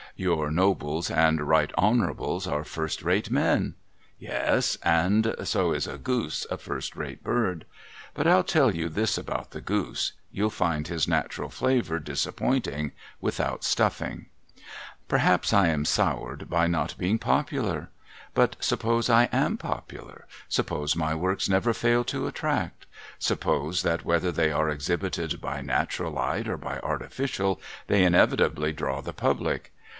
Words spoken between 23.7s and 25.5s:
that, whether they are exhibited